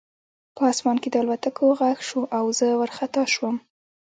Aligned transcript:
په 0.55 0.61
آسمان 0.71 0.97
کې 1.01 1.09
د 1.11 1.15
الوتکو 1.21 1.67
غږ 1.79 1.97
شو 2.07 2.21
او 2.37 2.45
زه 2.59 2.67
وارخطا 2.79 3.23
شوم 3.33 3.55